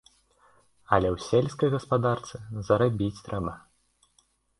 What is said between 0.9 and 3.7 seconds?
Але ў сельскай гаспадарцы зарабіць трэба.